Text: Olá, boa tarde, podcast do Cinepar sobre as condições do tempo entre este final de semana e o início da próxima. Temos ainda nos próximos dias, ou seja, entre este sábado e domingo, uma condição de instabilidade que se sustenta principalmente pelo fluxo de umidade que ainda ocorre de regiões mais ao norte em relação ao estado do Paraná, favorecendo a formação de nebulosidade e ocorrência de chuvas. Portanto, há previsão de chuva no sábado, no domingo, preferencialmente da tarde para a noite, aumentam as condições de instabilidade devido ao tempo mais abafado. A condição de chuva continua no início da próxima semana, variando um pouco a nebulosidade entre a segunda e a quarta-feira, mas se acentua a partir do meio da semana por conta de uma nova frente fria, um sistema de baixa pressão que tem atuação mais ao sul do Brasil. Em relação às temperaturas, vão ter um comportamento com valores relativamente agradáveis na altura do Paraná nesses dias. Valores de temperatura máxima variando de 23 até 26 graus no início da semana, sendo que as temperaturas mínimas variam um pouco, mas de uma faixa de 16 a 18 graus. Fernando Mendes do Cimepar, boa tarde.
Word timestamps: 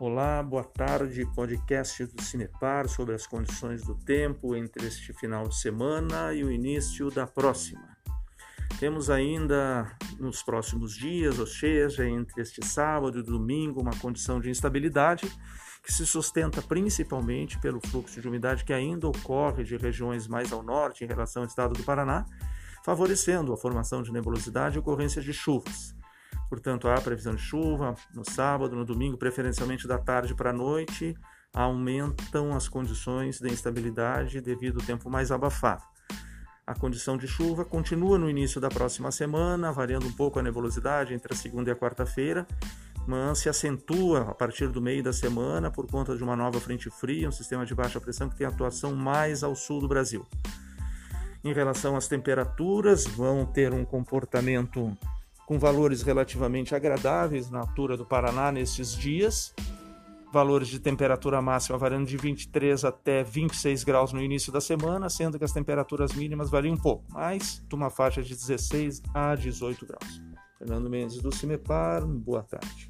Olá, 0.00 0.42
boa 0.42 0.64
tarde, 0.64 1.26
podcast 1.34 2.06
do 2.06 2.22
Cinepar 2.22 2.88
sobre 2.88 3.14
as 3.14 3.26
condições 3.26 3.82
do 3.82 3.94
tempo 3.94 4.56
entre 4.56 4.86
este 4.86 5.12
final 5.12 5.46
de 5.46 5.54
semana 5.54 6.32
e 6.32 6.42
o 6.42 6.50
início 6.50 7.10
da 7.10 7.26
próxima. 7.26 7.86
Temos 8.78 9.10
ainda 9.10 9.94
nos 10.18 10.42
próximos 10.42 10.96
dias, 10.96 11.38
ou 11.38 11.46
seja, 11.46 12.08
entre 12.08 12.40
este 12.40 12.64
sábado 12.64 13.18
e 13.18 13.22
domingo, 13.22 13.82
uma 13.82 13.94
condição 13.98 14.40
de 14.40 14.48
instabilidade 14.48 15.30
que 15.82 15.92
se 15.92 16.06
sustenta 16.06 16.62
principalmente 16.62 17.60
pelo 17.60 17.78
fluxo 17.86 18.22
de 18.22 18.26
umidade 18.26 18.64
que 18.64 18.72
ainda 18.72 19.06
ocorre 19.06 19.64
de 19.64 19.76
regiões 19.76 20.26
mais 20.26 20.50
ao 20.50 20.62
norte 20.62 21.04
em 21.04 21.06
relação 21.06 21.42
ao 21.42 21.48
estado 21.48 21.74
do 21.74 21.84
Paraná, 21.84 22.24
favorecendo 22.86 23.52
a 23.52 23.56
formação 23.58 24.02
de 24.02 24.10
nebulosidade 24.10 24.76
e 24.76 24.78
ocorrência 24.78 25.20
de 25.20 25.34
chuvas. 25.34 25.99
Portanto, 26.50 26.88
há 26.88 27.00
previsão 27.00 27.36
de 27.36 27.40
chuva 27.40 27.94
no 28.12 28.28
sábado, 28.28 28.74
no 28.74 28.84
domingo, 28.84 29.16
preferencialmente 29.16 29.86
da 29.86 29.96
tarde 29.98 30.34
para 30.34 30.50
a 30.50 30.52
noite, 30.52 31.16
aumentam 31.54 32.52
as 32.52 32.68
condições 32.68 33.38
de 33.38 33.48
instabilidade 33.48 34.40
devido 34.40 34.80
ao 34.80 34.86
tempo 34.86 35.08
mais 35.08 35.30
abafado. 35.30 35.84
A 36.66 36.74
condição 36.74 37.16
de 37.16 37.28
chuva 37.28 37.64
continua 37.64 38.18
no 38.18 38.28
início 38.28 38.60
da 38.60 38.68
próxima 38.68 39.12
semana, 39.12 39.72
variando 39.72 40.08
um 40.08 40.12
pouco 40.12 40.40
a 40.40 40.42
nebulosidade 40.42 41.14
entre 41.14 41.32
a 41.32 41.36
segunda 41.36 41.70
e 41.70 41.72
a 41.72 41.76
quarta-feira, 41.76 42.44
mas 43.06 43.38
se 43.38 43.48
acentua 43.48 44.22
a 44.22 44.34
partir 44.34 44.68
do 44.68 44.82
meio 44.82 45.04
da 45.04 45.12
semana 45.12 45.70
por 45.70 45.86
conta 45.86 46.16
de 46.16 46.22
uma 46.22 46.34
nova 46.34 46.60
frente 46.60 46.90
fria, 46.90 47.28
um 47.28 47.32
sistema 47.32 47.64
de 47.64 47.76
baixa 47.76 48.00
pressão 48.00 48.28
que 48.28 48.36
tem 48.36 48.46
atuação 48.46 48.94
mais 48.94 49.44
ao 49.44 49.54
sul 49.54 49.80
do 49.80 49.88
Brasil. 49.88 50.26
Em 51.42 51.52
relação 51.52 51.96
às 51.96 52.08
temperaturas, 52.08 53.06
vão 53.06 53.46
ter 53.46 53.72
um 53.72 53.84
comportamento 53.84 54.96
com 55.50 55.58
valores 55.58 56.02
relativamente 56.02 56.76
agradáveis 56.76 57.50
na 57.50 57.58
altura 57.58 57.96
do 57.96 58.06
Paraná 58.06 58.52
nesses 58.52 58.94
dias. 58.94 59.52
Valores 60.32 60.68
de 60.68 60.78
temperatura 60.78 61.42
máxima 61.42 61.76
variando 61.76 62.06
de 62.06 62.16
23 62.16 62.84
até 62.84 63.24
26 63.24 63.82
graus 63.82 64.12
no 64.12 64.22
início 64.22 64.52
da 64.52 64.60
semana, 64.60 65.10
sendo 65.10 65.40
que 65.40 65.44
as 65.44 65.50
temperaturas 65.50 66.12
mínimas 66.12 66.50
variam 66.50 66.74
um 66.74 66.78
pouco, 66.78 67.04
mas 67.10 67.60
de 67.68 67.74
uma 67.74 67.90
faixa 67.90 68.22
de 68.22 68.32
16 68.32 69.02
a 69.12 69.34
18 69.34 69.84
graus. 69.84 70.22
Fernando 70.56 70.88
Mendes 70.88 71.20
do 71.20 71.34
Cimepar, 71.34 72.06
boa 72.06 72.44
tarde. 72.44 72.89